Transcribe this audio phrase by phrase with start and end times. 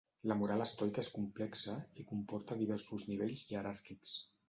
[0.29, 4.21] La moral estoica és complexa i comporta diversos nivells jeràrquics.